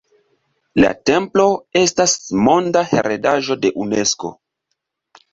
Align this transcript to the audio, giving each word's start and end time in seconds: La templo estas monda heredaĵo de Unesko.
La 0.83 0.87
templo 1.09 1.43
estas 1.81 2.15
monda 2.47 2.83
heredaĵo 2.93 3.57
de 3.67 3.71
Unesko. 3.85 4.33